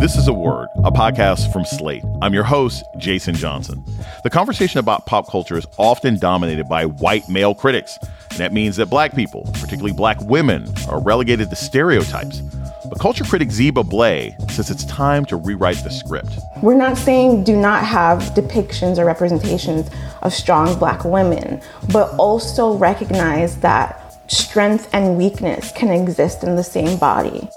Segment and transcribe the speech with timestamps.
[0.00, 2.04] This is A Word, a podcast from Slate.
[2.22, 3.84] I'm your host, Jason Johnson.
[4.24, 7.98] The conversation about pop culture is often dominated by white male critics,
[8.30, 12.40] and that means that black people, particularly black women, are relegated to stereotypes.
[12.88, 16.38] But culture critic Zeba Blay says it's time to rewrite the script.
[16.62, 19.90] We're not saying do not have depictions or representations
[20.22, 21.60] of strong black women,
[21.92, 27.48] but also recognize that strength and weakness can exist in the same body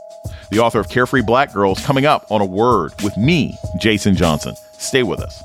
[0.52, 4.56] the author of Carefree Black Girls, coming up on a word with me, Jason Johnson.
[4.80, 5.44] Stay with us.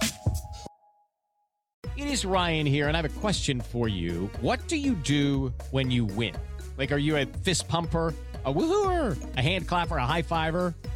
[1.97, 4.31] It is Ryan here, and I have a question for you.
[4.41, 6.35] What do you do when you win?
[6.77, 8.15] Like, are you a fist pumper?
[8.45, 10.75] a woohooer, a hand clapper, a high fiver.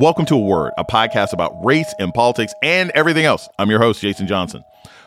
[0.00, 3.48] Welcome to A Word, a podcast about race and politics and everything else.
[3.58, 4.62] I'm your host, Jason Johnson.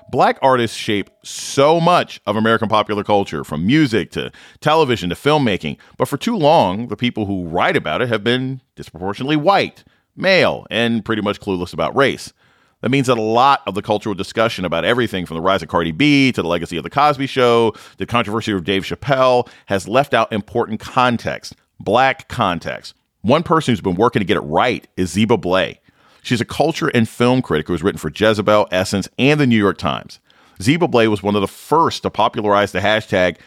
[0.09, 5.78] Black artists shape so much of American popular culture, from music to television to filmmaking.
[5.95, 9.86] But for too long, the people who write about it have been disproportionately white,
[10.17, 12.33] male, and pretty much clueless about race.
[12.81, 15.70] That means that a lot of the cultural discussion about everything from the rise of
[15.70, 19.88] Cardi B to the legacy of The Cosby Show, the controversy of Dave Chappelle, has
[19.88, 22.94] left out important context, black context.
[23.22, 25.80] One person who's been working to get it right is Zeba Blay.
[26.23, 29.58] She's a culture and film critic who has written for Jezebel, Essence, and the New
[29.58, 30.19] York Times.
[30.59, 33.38] Zeba Blay was one of the first to popularize the hashtag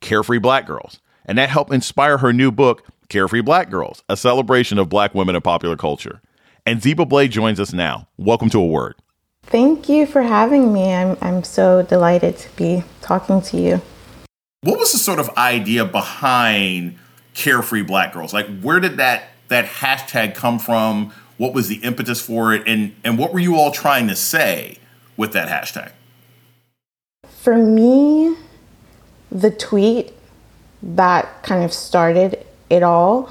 [0.00, 4.78] Carefree Black Girls, and that helped inspire her new book, Carefree Black Girls, a celebration
[4.78, 6.20] of black women in popular culture.
[6.64, 8.06] And Zeba Blay joins us now.
[8.16, 8.94] Welcome to A Word.
[9.42, 10.94] Thank you for having me.
[10.94, 13.82] I'm, I'm so delighted to be talking to you.
[14.60, 16.98] What was the sort of idea behind
[17.34, 18.32] carefree black girls?
[18.32, 21.12] Like where did that that hashtag come from?
[21.36, 22.62] What was the impetus for it?
[22.66, 24.78] And and what were you all trying to say
[25.16, 25.92] with that hashtag?
[27.28, 28.36] For me
[29.30, 30.12] the tweet
[30.82, 33.30] that kind of started it all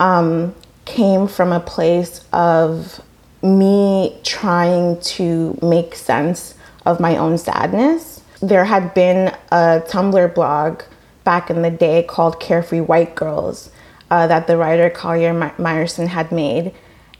[0.00, 3.00] um, came from a place of
[3.42, 6.54] me trying to make sense
[6.86, 8.20] of my own sadness.
[8.40, 10.82] There had been a tumblr blog
[11.24, 13.70] back in the day called Carefree White Girls
[14.10, 16.74] uh, that the writer Collier Meyerson had made.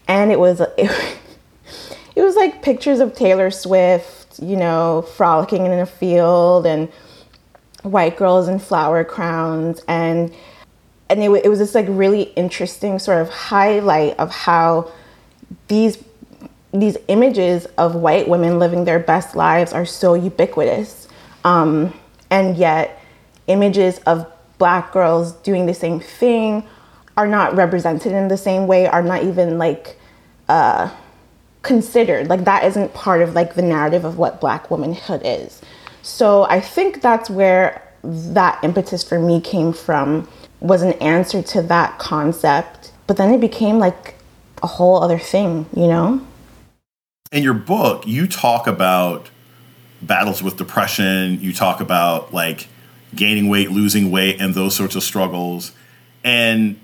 [0.09, 1.19] And it was, it,
[2.15, 6.89] it was like pictures of Taylor Swift, you know, frolicking in a field and
[7.83, 9.83] white girls in flower crowns.
[9.89, 10.35] And,
[11.09, 14.91] and it, it was this like really interesting sort of highlight of how
[15.69, 15.99] these
[16.75, 21.07] these images of white women living their best lives are so ubiquitous.
[21.45, 21.93] Um,
[22.31, 23.02] and yet
[23.53, 24.27] images of
[24.59, 26.65] black girls doing the same thing
[27.17, 29.99] are not represented in the same way, are not even like
[30.49, 30.91] uh,
[31.63, 32.29] considered.
[32.29, 35.61] Like that isn't part of like the narrative of what black womanhood is.
[36.03, 40.29] So I think that's where that impetus for me came from
[40.61, 42.93] was an answer to that concept.
[43.07, 44.15] But then it became like
[44.63, 46.25] a whole other thing, you know?
[47.31, 49.31] In your book, you talk about
[50.01, 52.69] battles with depression, you talk about like
[53.15, 55.73] gaining weight, losing weight, and those sorts of struggles.
[56.25, 56.81] And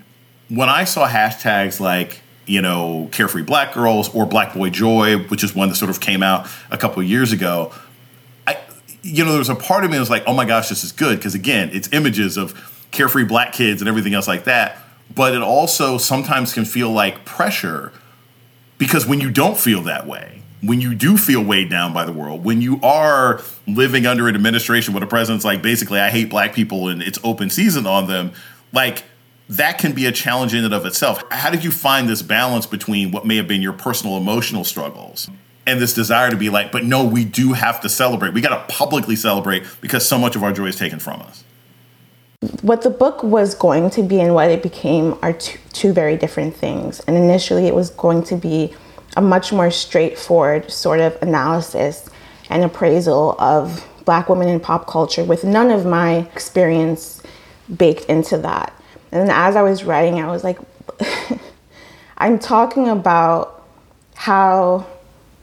[0.49, 5.43] when I saw hashtags like, you know, Carefree Black Girls or Black Boy Joy, which
[5.43, 7.71] is one that sort of came out a couple years ago,
[8.47, 8.57] I,
[9.03, 10.83] you know, there was a part of me that was like, oh my gosh, this
[10.83, 11.17] is good.
[11.17, 14.77] Because again, it's images of carefree black kids and everything else like that.
[15.13, 17.91] But it also sometimes can feel like pressure
[18.79, 22.11] because when you don't feel that way, when you do feel weighed down by the
[22.11, 26.29] world, when you are living under an administration where the president's like, basically, I hate
[26.29, 28.33] black people and it's open season on them,
[28.73, 29.03] like
[29.47, 31.23] that can be a challenge in and of itself.
[31.31, 35.29] How did you find this balance between what may have been your personal emotional struggles
[35.65, 38.33] and this desire to be like, but no, we do have to celebrate.
[38.33, 41.43] We got to publicly celebrate because so much of our joy is taken from us.
[42.61, 46.15] What the book was going to be and what it became are two, two very
[46.15, 47.01] different things.
[47.01, 48.73] And initially, it was going to be
[49.19, 52.09] a much more straightforward sort of analysis
[52.49, 57.21] and appraisal of black women in pop culture with none of my experience
[57.75, 58.71] baked into that.
[59.11, 60.57] And as I was writing, I was like,
[62.17, 63.61] I'm talking about
[64.15, 64.87] how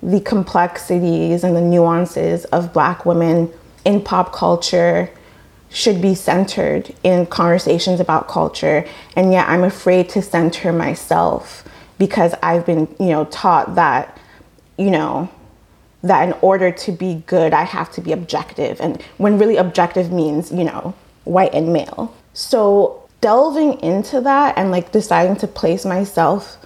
[0.02, 3.52] the complexities and the nuances of black women
[3.84, 5.10] in pop culture
[5.68, 8.88] should be centered in conversations about culture.
[9.14, 11.62] And yet I'm afraid to center myself
[11.98, 14.18] because I've been, you know, taught that,
[14.76, 15.30] you know,
[16.02, 18.80] that in order to be good, I have to be objective.
[18.80, 20.94] And when really objective means, you know,
[21.24, 22.14] white and male.
[22.32, 26.58] So delving into that and like deciding to place myself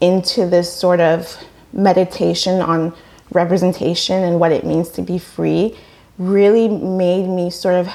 [0.00, 1.36] into this sort of
[1.72, 2.94] meditation on
[3.32, 5.76] representation and what it means to be free
[6.18, 7.88] really made me sort of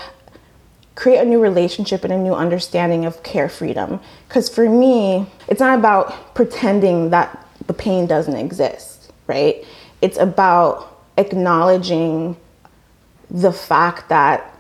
[0.96, 4.00] create a new relationship and a new understanding of care freedom.
[4.28, 9.64] Because for me, it's not about pretending that the pain doesn't exist, right?
[10.02, 12.38] It's about acknowledging
[13.30, 14.52] the fact that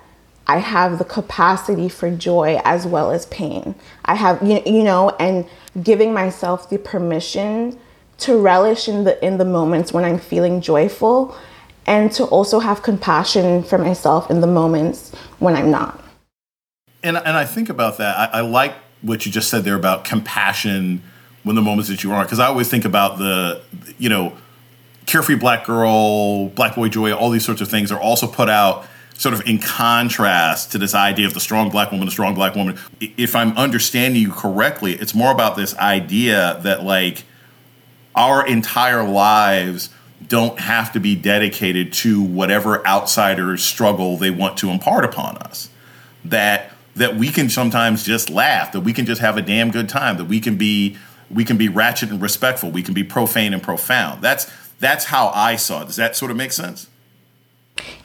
[0.47, 3.75] I have the capacity for joy as well as pain.
[4.03, 5.47] I have, you, you know, and
[5.81, 7.79] giving myself the permission
[8.17, 11.35] to relish in the in the moments when I'm feeling joyful
[11.85, 16.04] and to also have compassion for myself in the moments when I'm not.
[17.05, 18.17] And and I think about that.
[18.17, 21.03] I, I like what you just said there about compassion
[21.43, 23.61] when the moments that you aren't, because I always think about the,
[23.99, 24.35] you know,
[25.05, 28.87] carefree black girl, black boy joy, all these sorts of things are also put out
[29.13, 32.55] sort of in contrast to this idea of the strong black woman, the strong black
[32.55, 32.79] woman.
[32.99, 37.23] If I'm understanding you correctly, it's more about this idea that like
[38.15, 39.89] our entire lives
[40.27, 45.69] don't have to be dedicated to whatever outsiders struggle they want to impart upon us.
[46.25, 49.89] That that we can sometimes just laugh, that we can just have a damn good
[49.89, 50.97] time, that we can be
[51.29, 54.21] we can be ratchet and respectful, we can be profane and profound.
[54.21, 55.87] That's that's how I saw it.
[55.87, 56.89] Does that sort of make sense?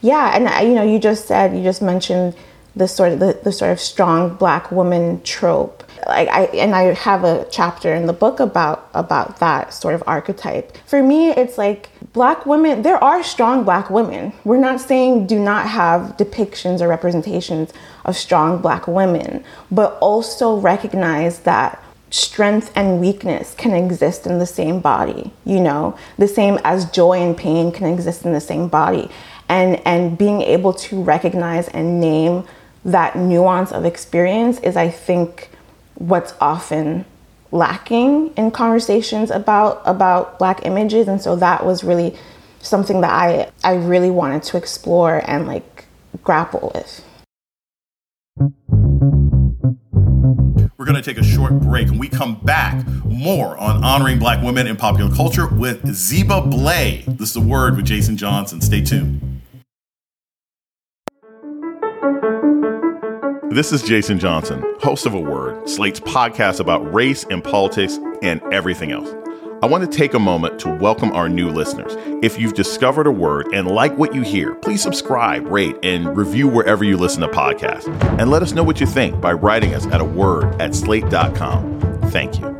[0.01, 2.35] Yeah, and uh, you know, you just said you just mentioned
[2.75, 5.85] the sort of the, the sort of strong black woman trope.
[6.07, 10.03] Like I and I have a chapter in the book about about that sort of
[10.07, 10.77] archetype.
[10.87, 14.33] For me, it's like black women, there are strong black women.
[14.45, 17.73] We're not saying do not have depictions or representations
[18.05, 24.47] of strong black women, but also recognize that strength and weakness can exist in the
[24.47, 28.69] same body, you know, the same as joy and pain can exist in the same
[28.69, 29.09] body.
[29.49, 32.45] And and being able to recognize and name
[32.85, 35.51] that nuance of experience is I think
[35.95, 37.05] what's often
[37.53, 42.17] lacking in conversations about about black images and so that was really
[42.61, 45.87] something that I I really wanted to explore and like
[46.23, 47.05] grapple with.
[50.79, 54.43] We're going to take a short break and we come back more on honoring black
[54.43, 57.05] women in popular culture with Zeba Blay.
[57.07, 58.63] This is a word with Jason Johnson.
[58.63, 59.21] Stay tuned.
[63.51, 68.41] This is Jason Johnson, host of A Word, Slate's podcast about race and politics and
[68.53, 69.13] everything else.
[69.61, 71.97] I want to take a moment to welcome our new listeners.
[72.23, 76.47] If you've discovered a word and like what you hear, please subscribe, rate, and review
[76.47, 77.89] wherever you listen to podcasts.
[78.21, 81.81] And let us know what you think by writing us at a word at slate.com.
[82.13, 82.60] Thank you.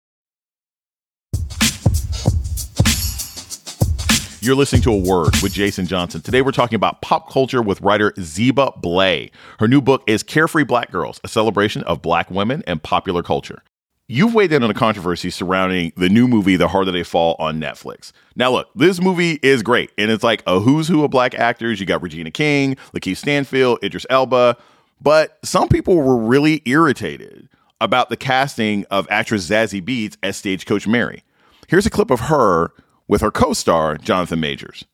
[4.43, 6.19] You're listening to A Word with Jason Johnson.
[6.19, 9.29] Today we're talking about pop culture with writer Zeba Blay.
[9.59, 13.61] Her new book is Carefree Black Girls, a celebration of black women and popular culture.
[14.07, 17.61] You've weighed in on the controversy surrounding the new movie The Harder They Fall on
[17.61, 18.13] Netflix.
[18.35, 21.79] Now look, this movie is great, and it's like a who's who of black actors.
[21.79, 24.57] You got Regina King, Lakeith Stanfield, Idris Elba,
[24.99, 27.47] but some people were really irritated
[27.79, 31.23] about the casting of actress Zazie Beetz as Stagecoach Mary.
[31.67, 32.71] Here's a clip of her
[33.11, 34.85] with her co star, Jonathan Majors.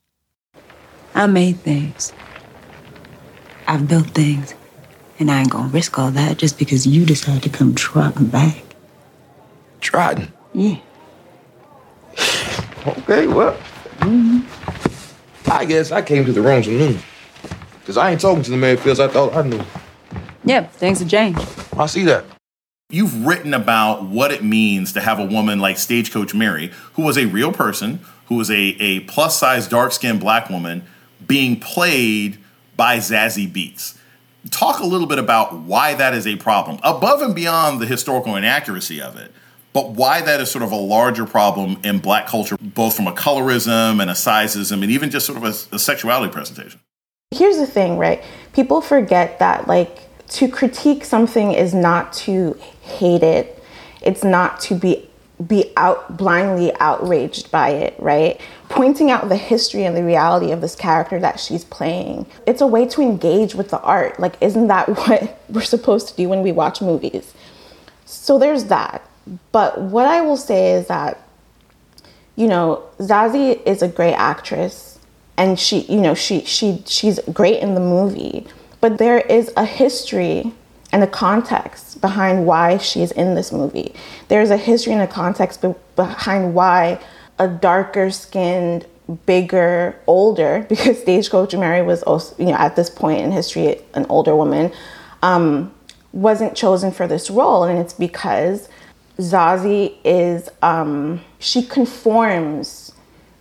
[1.14, 2.12] I made things.
[3.68, 4.56] I've built things.
[5.20, 8.64] And I ain't gonna risk all that just because you decide to come trotting back.
[9.80, 10.34] Trotting?
[10.54, 10.80] Yeah.
[12.88, 13.58] Okay, well.
[15.52, 17.00] I guess I came to the wrong saloon.
[17.82, 19.62] Because I ain't talking to the man Mayfields I thought I knew.
[20.46, 21.46] Yeah, things have changed.
[21.76, 22.24] I see that.
[22.90, 27.18] You've written about what it means to have a woman like Stagecoach Mary, who was
[27.18, 30.86] a real person, who was a, a plus size, dark skinned black woman,
[31.26, 32.38] being played
[32.78, 33.98] by Zazie Beetz.
[34.52, 38.38] Talk a little bit about why that is a problem, above and beyond the historical
[38.38, 39.34] inaccuracy of it,
[39.74, 43.12] but why that is sort of a larger problem in black culture, both from a
[43.12, 46.80] colorism and a sizeism, and even just sort of a, a sexuality presentation.
[47.32, 48.24] Here's the thing, right?
[48.54, 53.62] People forget that, like, to critique something is not to hate it,
[54.02, 55.08] it's not to be
[55.46, 58.42] be out blindly outraged by it, right?
[58.70, 62.26] Pointing out the history and the reality of this character that she's playing.
[62.48, 64.20] It's a way to engage with the art.
[64.20, 67.36] Like, isn't that what we're supposed to do when we watch movies?
[68.06, 69.08] So there's that.
[69.52, 71.22] But what I will say is that,
[72.36, 74.98] you know, Zazie is a great actress
[75.38, 78.48] and she, you know, she she she's great in the movie.
[78.80, 80.54] But there is a history
[80.92, 83.94] and a context behind why she's in this movie.
[84.28, 87.00] There's a history and a context be- behind why
[87.40, 88.86] a darker skinned,
[89.26, 94.06] bigger, older, because Stagecoach Mary was also, you know, at this point in history, an
[94.10, 94.72] older woman,
[95.24, 95.74] um,
[96.14, 97.64] wasn't chosen for this role.
[97.64, 98.70] And it's because
[99.18, 102.94] Zazie is, um, she conforms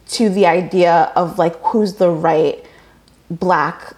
[0.09, 2.64] to the idea of like who's the right
[3.31, 3.95] black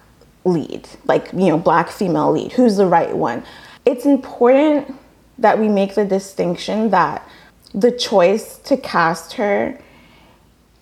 [0.51, 3.43] lead, like, you know, black female lead, who's the right one.
[3.85, 4.95] It's important
[5.37, 7.27] that we make the distinction that
[7.73, 9.79] the choice to cast her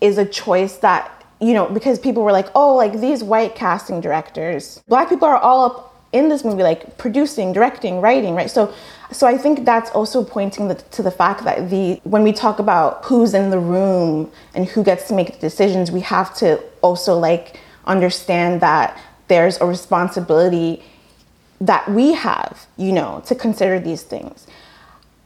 [0.02, 4.02] is a choice that, you know, because people were like, oh, like these white casting
[4.02, 8.50] directors, black people are all up in this movie, like producing, directing, writing, right?
[8.50, 8.74] So,
[9.12, 12.60] so I think that's also pointing the, to the fact that the when we talk
[12.60, 16.62] about who's in the room and who gets to make the decisions, we have to
[16.82, 20.84] also like understand that there's a responsibility
[21.60, 24.48] that we have, you know, to consider these things.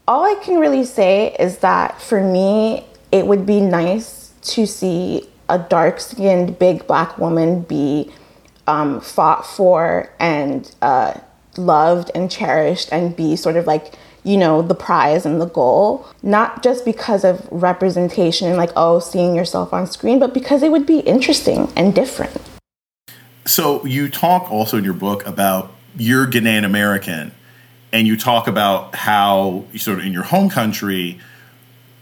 [0.08, 5.28] All I can really say is that for me, it would be nice to see
[5.50, 8.12] a dark skinned, big black woman be
[8.68, 11.20] um, fought for and uh,
[11.58, 13.94] loved and cherished and be sort of like,
[14.24, 16.08] you know, the prize and the goal.
[16.24, 20.72] Not just because of representation and like, oh, seeing yourself on screen, but because it
[20.72, 22.51] would be interesting and different.
[23.52, 27.34] So you talk also in your book about you're Ghanaian American,
[27.92, 31.20] and you talk about how sort of in your home country,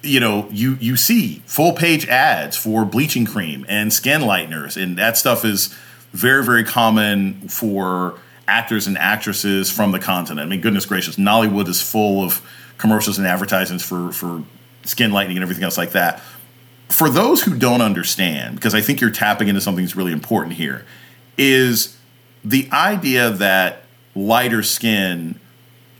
[0.03, 4.95] you know, you you see full page ads for bleaching cream and skin lighteners, and
[4.99, 5.75] that stuff is
[6.11, 10.45] very very common for actors and actresses from the continent.
[10.45, 14.43] I mean, goodness gracious, Nollywood is full of commercials and advertisements for for
[14.83, 16.21] skin lightening and everything else like that.
[16.89, 20.53] For those who don't understand, because I think you're tapping into something that's really important
[20.53, 20.85] here,
[21.39, 21.97] is
[22.43, 25.39] the idea that lighter skin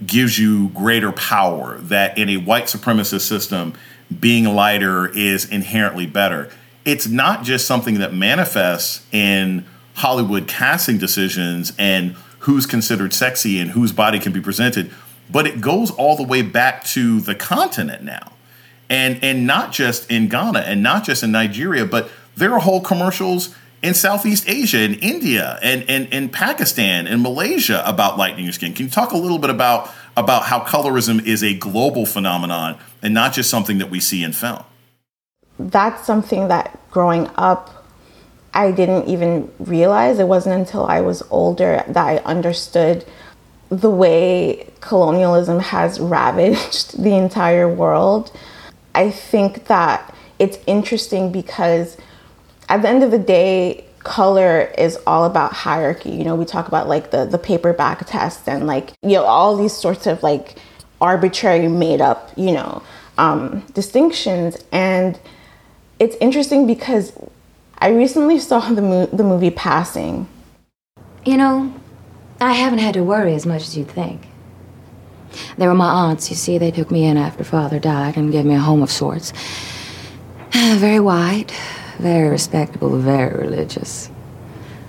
[0.05, 3.74] gives you greater power, that in a white supremacist system,
[4.19, 6.51] being lighter is inherently better.
[6.86, 9.65] It's not just something that manifests in
[9.96, 14.91] Hollywood casting decisions and who's considered sexy and whose body can be presented,
[15.29, 18.34] but it goes all the way back to the continent now.
[18.89, 22.81] And and not just in Ghana and not just in Nigeria, but there are whole
[22.81, 28.54] commercials in Southeast Asia, in India, and, and, and Pakistan, and Malaysia about lightening your
[28.54, 28.74] skin.
[28.74, 33.14] Can you talk a little bit about about how colorism is a global phenomenon and
[33.14, 34.64] not just something that we see in film?
[35.58, 37.86] That's something that growing up,
[38.54, 40.20] I didn't even realize.
[40.20, 43.06] It wasn't until I was older that I understood
[43.70, 48.32] the way colonialism has ravaged the entire world.
[48.96, 51.96] I think that it's interesting because
[52.70, 56.12] at the end of the day, color is all about hierarchy.
[56.12, 59.24] You know, we talk about like the the paper bag test and like you know
[59.24, 60.58] all these sorts of like
[61.02, 62.82] arbitrary made up you know
[63.18, 64.58] um, distinctions.
[64.72, 65.20] And
[66.00, 67.12] it's interesting because
[67.78, 70.28] I recently saw the mo- the movie Passing.
[71.26, 71.74] You know,
[72.40, 74.28] I haven't had to worry as much as you'd think.
[75.58, 76.58] They were my aunts, you see.
[76.58, 79.32] They took me in after father died and gave me a home of sorts.
[80.52, 81.52] Very white,
[82.00, 84.10] very respectable, very religious.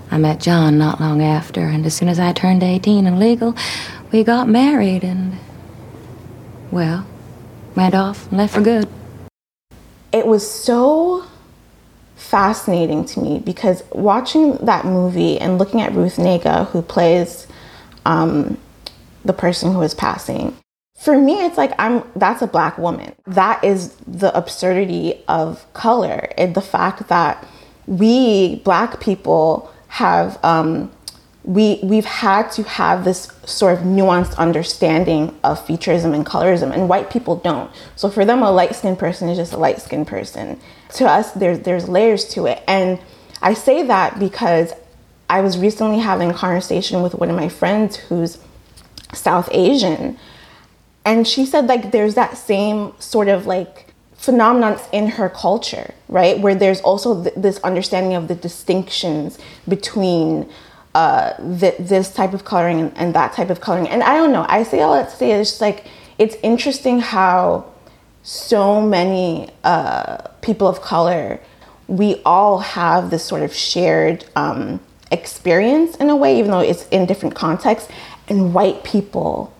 [0.09, 3.55] I met John not long after, and as soon as I turned 18 and legal,
[4.11, 5.37] we got married and,
[6.69, 7.05] well,
[7.75, 8.89] went off and left for good.
[10.11, 11.25] It was so
[12.15, 17.47] fascinating to me because watching that movie and looking at Ruth Negga, who plays
[18.05, 18.57] um,
[19.23, 20.57] the person who is passing,
[21.01, 23.13] for me it's like i'm that's a black woman.
[23.25, 27.45] That is the absurdity of color and the fact that
[27.87, 30.91] we black people have um,
[31.43, 36.87] we we've had to have this sort of nuanced understanding of featureism and colorism and
[36.87, 37.71] white people don't.
[37.95, 40.59] So for them a light skinned person is just a light skinned person.
[40.95, 42.63] To us there's there's layers to it.
[42.67, 42.99] And
[43.41, 44.71] i say that because
[45.29, 48.37] i was recently having a conversation with one of my friends who's
[49.13, 50.17] south asian
[51.05, 56.39] and she said like there's that same sort of like phenomenon in her culture right
[56.39, 60.47] where there's also th- this understanding of the distinctions between
[60.93, 64.31] uh, th- this type of coloring and, and, that type of coloring and i don't
[64.31, 65.85] know i say all that to say it's just like
[66.19, 67.65] it's interesting how
[68.23, 71.39] so many uh, people of color,
[71.87, 74.79] we all have this sort of shared um,
[75.11, 77.91] experience in a way, even though it's in different contexts.
[78.27, 79.51] And white people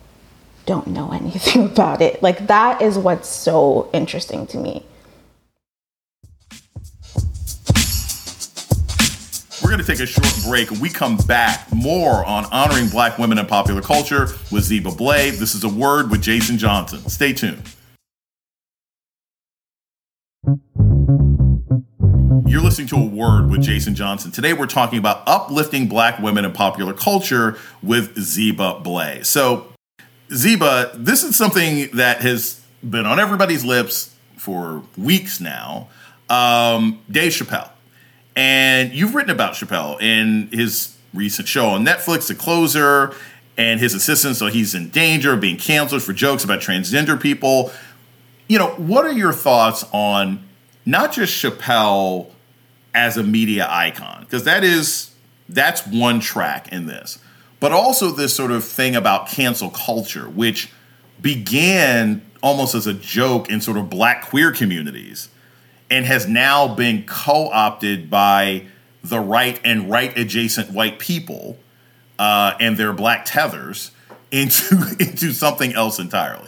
[0.65, 2.22] don't know anything about it.
[2.22, 4.86] Like, that is what's so interesting to me.
[9.63, 10.72] We're going to take a short break.
[10.82, 15.30] We come back, more on honoring black women in popular culture with Zeba Blay.
[15.30, 17.08] This is a word with Jason Johnson.
[17.08, 17.63] Stay tuned.
[22.51, 24.32] You're listening to a word with Jason Johnson.
[24.32, 29.22] Today we're talking about uplifting black women in popular culture with Zeba Blay.
[29.24, 29.71] So,
[30.32, 35.90] Zeba, this is something that has been on everybody's lips for weeks now.
[36.30, 37.70] Um, Dave Chappelle.
[38.36, 43.14] And you've written about Chappelle in his recent show on Netflix, The Closer,
[43.58, 44.38] and his assistant.
[44.38, 47.72] So he's in danger of being canceled for jokes about transgender people.
[48.48, 50.48] You know, what are your thoughts on
[50.86, 52.32] not just Chappelle
[52.94, 54.22] as a media icon?
[54.22, 55.12] Because that is
[55.50, 57.20] that's one track in this,
[57.62, 60.70] but also this sort of thing about cancel culture, which
[61.22, 65.30] began almost as a joke in sort of black queer communities
[65.89, 68.65] and has now been co opted by
[69.03, 71.58] the right and right adjacent white people
[72.18, 73.91] uh, and their black tethers
[74.32, 76.48] into, into something else entirely.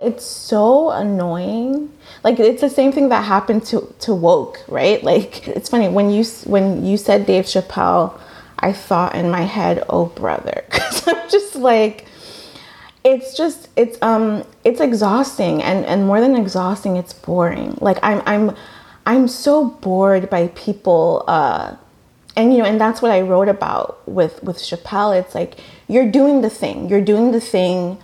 [0.00, 1.92] It's so annoying.
[2.24, 5.04] Like it's the same thing that happened to to woke, right?
[5.04, 8.18] Like it's funny when you when you said Dave Chappelle,
[8.60, 12.06] I thought in my head, "Oh brother," because I'm just like,
[13.04, 17.78] it's just it's um it's exhausting and and more than exhausting it's boring.
[17.80, 18.56] Like i'm i'm
[19.06, 21.76] i'm so bored by people uh
[22.36, 25.18] and you know and that's what i wrote about with with chappelle.
[25.18, 26.88] It's like you're doing the thing.
[26.88, 27.98] You're doing the thing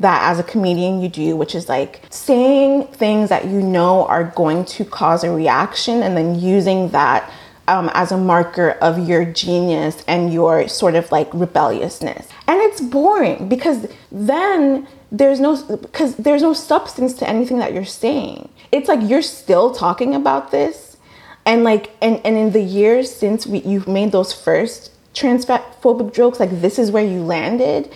[0.00, 4.24] that as a comedian you do which is like saying things that you know are
[4.24, 7.30] going to cause a reaction and then using that
[7.70, 12.26] um, as a marker of your genius and your sort of like rebelliousness.
[12.48, 17.84] And it's boring because then there's no because there's no substance to anything that you're
[17.84, 18.48] saying.
[18.72, 20.96] It's like you're still talking about this,
[21.46, 26.40] and like and and in the years since we you've made those first transphobic jokes,
[26.40, 27.92] like this is where you landed.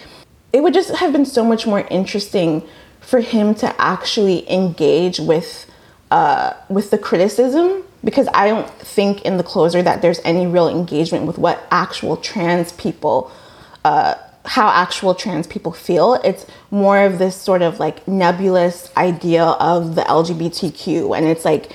[0.52, 2.62] It would just have been so much more interesting
[3.00, 5.66] for him to actually engage with
[6.12, 10.68] uh, with the criticism because I don't think in the closer that there's any real
[10.68, 13.32] engagement with what actual trans people,
[13.84, 14.14] uh,
[14.44, 16.14] how actual trans people feel.
[16.22, 21.72] It's more of this sort of like nebulous idea of the LGBTQ, and it's like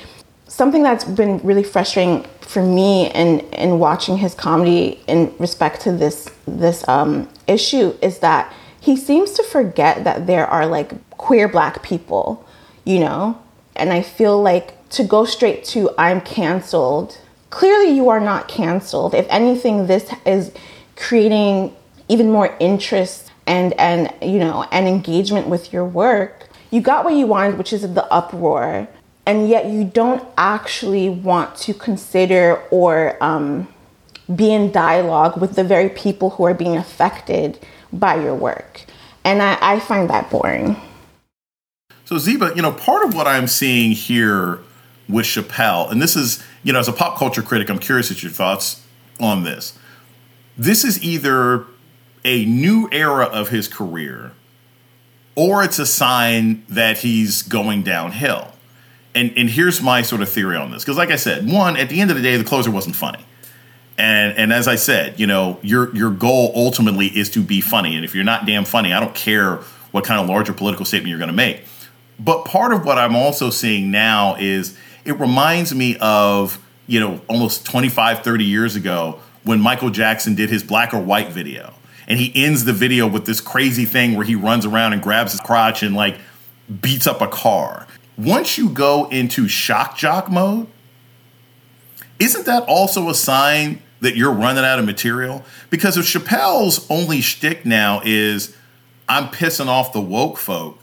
[0.47, 5.91] something that's been really frustrating for me in in watching his comedy in respect to
[5.91, 11.47] this this um, issue is that he seems to forget that there are like queer
[11.47, 12.45] black people,
[12.85, 13.39] you know,
[13.75, 17.17] and I feel like to go straight to I'm canceled,
[17.49, 19.13] clearly you are not canceled.
[19.13, 20.51] If anything, this is
[20.95, 21.75] creating
[22.07, 26.47] even more interest and and you know and engagement with your work.
[26.71, 28.87] You got what you wanted, which is the uproar,
[29.25, 33.67] and yet you don't actually want to consider or um,
[34.33, 37.59] be in dialogue with the very people who are being affected
[37.91, 38.85] by your work.
[39.23, 40.77] And I, I find that boring.
[42.05, 44.59] So Zeba, you know, part of what I'm seeing here
[45.09, 48.23] with Chappelle, and this is, you know, as a pop culture critic, I'm curious at
[48.23, 48.85] your thoughts
[49.19, 49.77] on this.
[50.57, 51.65] This is either
[52.23, 54.33] a new era of his career
[55.35, 58.51] or it's a sign that he's going downhill.
[59.15, 60.83] And and here's my sort of theory on this.
[60.83, 63.23] Because like I said, one, at the end of the day, the closer wasn't funny.
[63.97, 67.95] And and as I said, you know, your your goal ultimately is to be funny.
[67.95, 69.55] And if you're not damn funny, I don't care
[69.91, 71.63] what kind of larger political statement you're gonna make.
[72.19, 77.21] But part of what I'm also seeing now is it reminds me of, you know,
[77.27, 81.73] almost 25, 30 years ago when Michael Jackson did his black or white video.
[82.07, 85.31] And he ends the video with this crazy thing where he runs around and grabs
[85.31, 86.17] his crotch and like
[86.81, 87.87] beats up a car.
[88.17, 90.67] Once you go into shock jock mode,
[92.17, 95.45] isn't that also a sign that you're running out of material?
[95.69, 98.55] Because if Chappelle's only shtick now is
[99.07, 100.79] I'm pissing off the woke folk,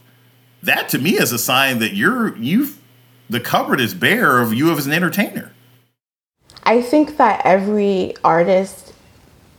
[0.63, 2.76] that to me is a sign that you're you've
[3.29, 5.51] the cupboard is bare of you as an entertainer.
[6.63, 8.93] I think that every artist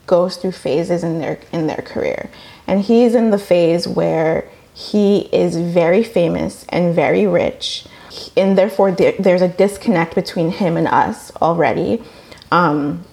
[0.07, 2.31] goes through phases in their in their career.
[2.67, 7.87] And he's in the phase where he is very famous and very rich.
[8.37, 12.03] And therefore, there, there's a disconnect between him and us already.
[12.51, 13.05] Um,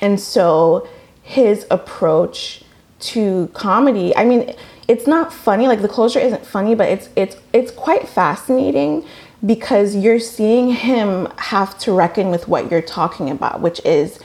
[0.00, 0.88] and so,
[1.22, 2.62] his approach
[2.98, 4.54] to comedy, I mean,
[4.88, 9.04] it's not funny like the closer isn't funny but it's it's it's quite fascinating
[9.44, 14.18] because you're seeing him have to reckon with what you're talking about which is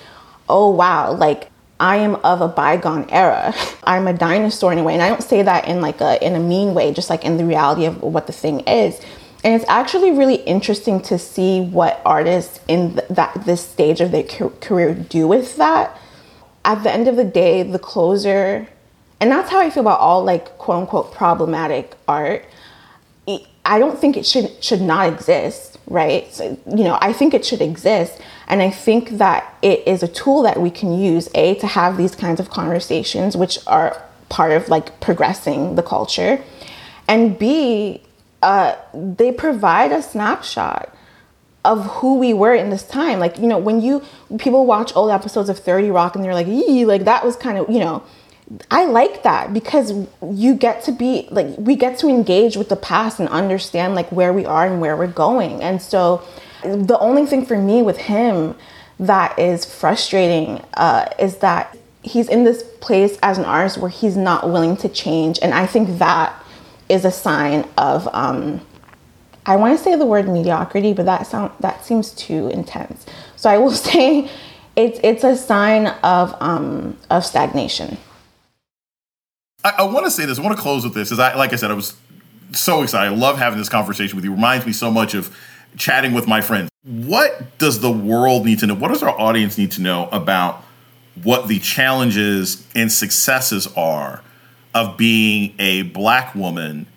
[0.48, 3.56] oh wow like I am of a bygone era.
[3.84, 4.94] I'm a dinosaur in a way.
[4.94, 7.38] And I don't say that in like a in a mean way, just like in
[7.38, 9.02] the reality of what the thing is.
[9.44, 14.12] And it's actually really interesting to see what artists in th- that this stage of
[14.12, 16.00] their career do with that.
[16.64, 18.68] At the end of the day, the closer,
[19.20, 22.46] and that's how I feel about all like quote unquote problematic art.
[23.64, 26.32] I don't think it should should not exist, right?
[26.34, 30.08] So, you know, I think it should exist, and I think that it is a
[30.08, 34.52] tool that we can use a to have these kinds of conversations, which are part
[34.52, 36.44] of like progressing the culture,
[37.08, 38.02] and b
[38.42, 40.96] uh, they provide a snapshot
[41.64, 43.20] of who we were in this time.
[43.20, 44.04] Like you know, when you
[44.40, 47.60] people watch old episodes of Thirty Rock and they're like, "Ee," like that was kind
[47.60, 48.04] of you know
[48.70, 52.76] I like that because you get to be like we get to engage with the
[52.76, 55.62] past and understand like where we are and where we're going.
[55.62, 56.24] And so
[56.64, 58.56] the only thing for me with him
[59.00, 64.18] that is frustrating uh, is that he's in this place as an artist where he's
[64.18, 65.40] not willing to change.
[65.42, 66.34] And I think that
[66.90, 68.62] is a sign of um,
[69.46, 73.06] I want to say the word mediocrity, but that sound that seems too intense.
[73.36, 74.30] So I will say
[74.76, 77.98] it's it's a sign of um, of stagnation.
[79.64, 80.40] I, I want to say this.
[80.40, 81.12] I want to close with this.
[81.12, 81.96] Is I like I said, I was
[82.54, 83.14] so excited.
[83.14, 84.32] I love having this conversation with you.
[84.32, 85.36] Reminds me so much of
[85.78, 86.70] chatting with my friends.
[86.84, 88.76] What does the world need to know?
[88.76, 90.64] What does our audience need to know about
[91.24, 94.24] what the challenges and successes are
[94.74, 96.88] of being a black woman,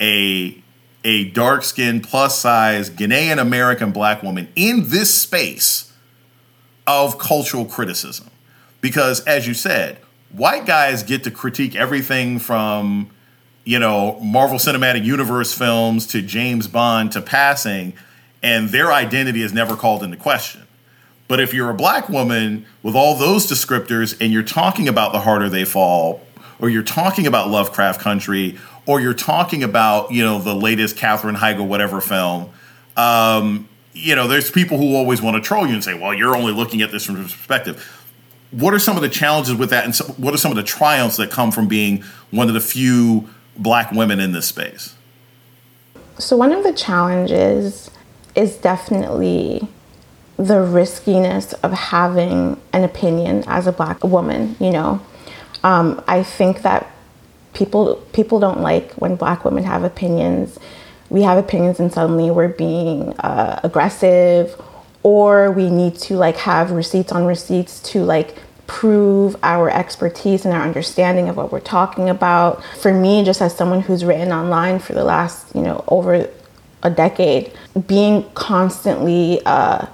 [0.00, 0.62] a
[1.02, 5.92] a dark skinned, plus size Ghanaian American black woman in this space
[6.86, 8.30] of cultural criticism?
[8.80, 9.98] Because as you said,
[10.32, 13.10] white guys get to critique everything from
[13.64, 17.94] you know Marvel Cinematic Universe films to James Bond to passing,
[18.42, 20.62] and their identity is never called into question.
[21.28, 25.20] But if you're a black woman with all those descriptors and you're talking about the
[25.20, 26.22] harder they fall,
[26.58, 31.36] or you're talking about Lovecraft Country, or you're talking about you know the latest Katherine
[31.36, 32.50] Heigl whatever film,
[32.96, 36.36] um, you know there's people who always want to troll you and say, well, you're
[36.36, 37.99] only looking at this from perspective
[38.50, 40.62] what are some of the challenges with that, and so, what are some of the
[40.62, 44.94] triumphs that come from being one of the few black women in this space?
[46.18, 47.90] So, one of the challenges
[48.34, 49.68] is definitely
[50.36, 54.56] the riskiness of having an opinion as a black woman.
[54.58, 55.00] You know,
[55.62, 56.90] um, I think that
[57.52, 60.58] people people don't like when black women have opinions.
[61.08, 64.60] We have opinions, and suddenly we're being uh, aggressive
[65.02, 68.36] or we need to like have receipts on receipts to like
[68.66, 72.62] prove our expertise and our understanding of what we're talking about.
[72.78, 76.28] For me, just as someone who's written online for the last, you know, over
[76.82, 77.52] a decade,
[77.86, 79.86] being constantly, uh,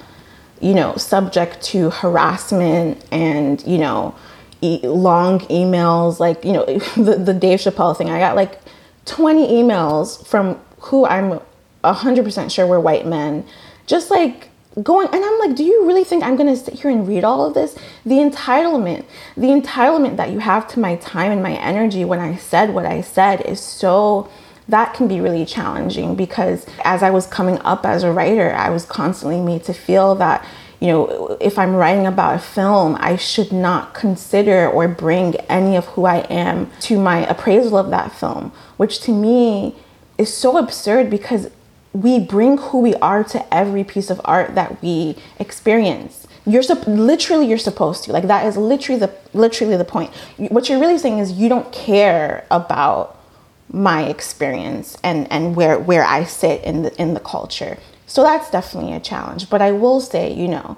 [0.61, 4.15] you know, subject to harassment and, you know,
[4.61, 6.65] e- long emails, like, you know,
[6.97, 8.61] the, the Dave Chappelle thing, I got like
[9.07, 11.41] 20 emails from who I'm
[11.83, 13.47] 100% sure were white men,
[13.87, 14.51] just like
[14.83, 17.25] going and i'm like do you really think i'm going to sit here and read
[17.25, 17.75] all of this?
[18.05, 19.05] The entitlement
[19.37, 22.85] the entitlement that you have to my time and my energy when i said what
[22.85, 24.31] i said is so
[24.69, 28.69] that can be really challenging because as i was coming up as a writer i
[28.69, 30.47] was constantly made to feel that
[30.81, 35.75] you know if i'm writing about a film i should not consider or bring any
[35.75, 39.75] of who i am to my appraisal of that film which to me
[40.19, 41.51] is so absurd because
[42.03, 46.27] we bring who we are to every piece of art that we experience.
[46.45, 48.13] You're sup- literally you're supposed to.
[48.13, 50.13] Like that is literally the literally the point.
[50.37, 53.19] What you're really saying is you don't care about
[53.73, 57.79] my experience and and where where I sit in the in the culture.
[58.07, 59.51] So that's definitely a challenge.
[59.51, 60.77] But I will say you know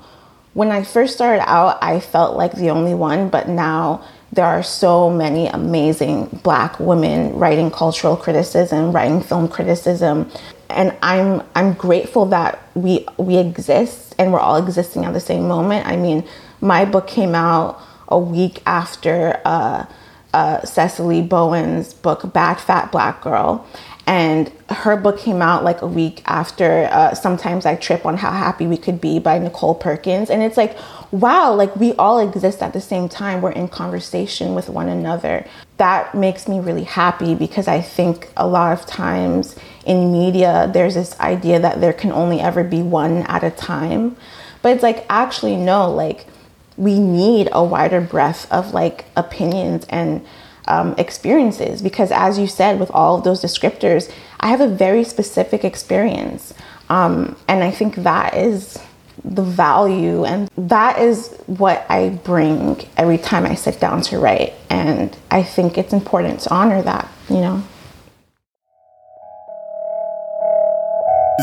[0.54, 4.62] when I first started out I felt like the only one but now there are
[4.62, 10.30] so many amazing black women writing cultural criticism writing film criticism
[10.70, 15.48] and I'm I'm grateful that we we exist and we're all existing at the same
[15.48, 15.86] moment.
[15.86, 16.24] I mean,
[16.60, 19.86] my book came out a week after uh,
[20.34, 23.66] uh, Sesali Bowen's book Bad Fat Black Girl,
[24.08, 28.32] and her book came out like a week after uh, Sometimes I Trip on How
[28.32, 30.76] Happy We Could Be by Nichole Perkins, and it's like
[31.10, 33.40] wow, like we all exist at the same time.
[33.40, 35.46] We're in conversation with one another.
[35.76, 40.94] That makes me really happy because I think a lot of times in media, there's
[40.94, 44.16] this idea that there can only ever be one at a time.
[44.60, 46.26] But it's like, actually, no, like
[46.76, 50.24] we need a wider breadth of like opinions and
[50.68, 55.02] um, experiences because, as you said, with all of those descriptors, I have a very
[55.02, 56.54] specific experience.
[56.88, 58.78] Um, and I think that is
[59.24, 64.54] the value, and that is what I bring every time I sit down to write.
[64.70, 67.62] And I think it's important to honor that, you know?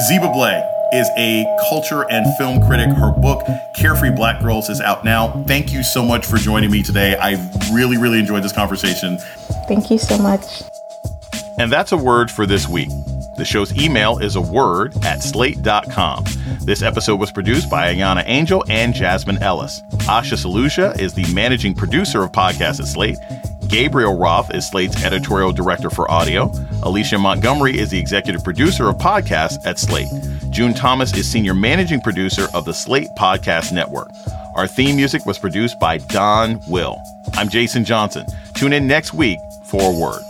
[0.10, 2.90] Zeba Blay is a culture and film critic.
[2.90, 3.46] Her book,
[3.76, 5.44] Carefree Black Girls, is out now.
[5.48, 7.16] Thank you so much for joining me today.
[7.16, 7.34] I
[7.74, 9.18] really, really enjoyed this conversation.
[9.68, 10.64] Thank you so much.
[11.58, 12.90] And that's a word for this week.
[13.38, 16.26] The show's email is a word at slate.com.
[16.62, 19.82] This episode was produced by Ayana Angel and Jasmine Ellis.
[20.08, 23.18] Asha Saluja is the managing producer of podcasts at Slate.
[23.68, 26.52] Gabriel Roth is Slate's editorial director for audio.
[26.84, 30.08] Alicia Montgomery is the executive producer of podcasts at Slate.
[30.56, 34.08] June Thomas is senior managing producer of the Slate Podcast Network.
[34.56, 36.96] Our theme music was produced by Don Will.
[37.34, 38.26] I'm Jason Johnson.
[38.56, 39.38] Tune in next week
[39.70, 40.22] for word.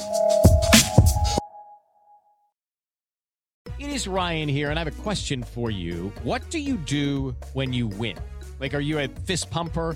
[3.78, 6.12] It is Ryan here, and I have a question for you.
[6.24, 8.18] What do you do when you win?
[8.60, 9.96] Like, are you a fist pumper?